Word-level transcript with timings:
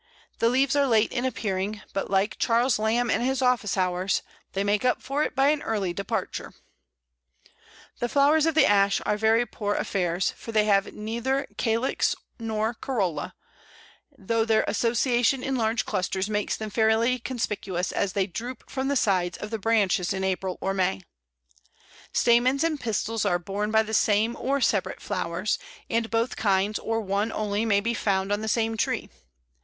The 0.39 0.49
leaves 0.49 0.75
are 0.75 0.87
late 0.87 1.11
in 1.11 1.25
appearing, 1.25 1.83
but, 1.93 2.09
like 2.09 2.39
Charles 2.39 2.79
Lamb 2.79 3.11
and 3.11 3.21
his 3.21 3.39
office 3.39 3.77
hours, 3.77 4.23
they 4.53 4.63
make 4.63 4.83
up 4.83 4.99
for 4.99 5.21
it 5.23 5.35
by 5.35 5.49
an 5.49 5.61
early 5.61 5.93
departure. 5.93 6.45
[Illustration: 6.45 7.43
Pl. 7.43 7.99
40. 7.99 7.99
Flowers 7.99 7.99
of 7.99 7.99
Ash.] 7.99 7.99
The 7.99 8.09
flowers 8.09 8.45
of 8.47 8.55
the 8.55 8.65
Ash 8.65 9.01
are 9.13 9.17
very 9.19 9.45
poor 9.45 9.75
affairs, 9.75 10.31
for 10.35 10.51
they 10.51 10.65
have 10.65 10.91
neither 10.95 11.45
calyx 11.57 12.15
nor 12.39 12.73
corolla, 12.73 13.35
though 14.17 14.43
their 14.43 14.63
association 14.67 15.43
in 15.43 15.55
large 15.55 15.85
clusters 15.85 16.27
makes 16.27 16.57
them 16.57 16.71
fairly 16.71 17.19
conspicuous 17.19 17.91
as 17.91 18.13
they 18.13 18.25
droop 18.25 18.67
from 18.71 18.87
the 18.87 18.95
sides 18.95 19.37
of 19.37 19.51
the 19.51 19.59
branches 19.59 20.13
in 20.13 20.23
April 20.23 20.57
or 20.61 20.73
May. 20.73 21.03
Stamens 22.11 22.63
and 22.63 22.79
pistils 22.79 23.23
are 23.23 23.37
borne 23.37 23.69
by 23.69 23.83
the 23.83 23.93
same 23.93 24.35
or 24.39 24.61
separate 24.61 24.99
flowers, 24.99 25.59
and 25.91 26.09
both 26.09 26.35
kinds 26.37 26.79
or 26.79 27.01
one 27.01 27.31
only 27.31 27.65
may 27.65 27.79
be 27.79 27.93
found 27.93 28.31
on 28.31 28.41
the 28.41 28.47
same 28.47 28.75
tree. 28.75 29.07